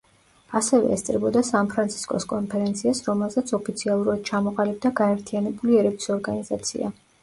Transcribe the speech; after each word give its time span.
ასევე 0.59 0.87
ესწრებოდა 0.95 1.43
სან-ფრანცისკოს 1.49 2.27
კონფერენციას 2.33 3.03
რომელზეც 3.11 3.55
ოფიციალურად 3.61 4.27
ჩამოყალიბდა 4.35 4.97
გაერთიანებული 5.05 5.83
ერების 5.87 6.15
ორგანიზაცია. 6.21 6.97